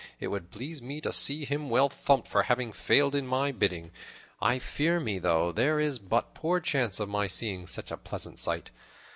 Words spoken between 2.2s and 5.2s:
for having failed in my bidding. I fear me,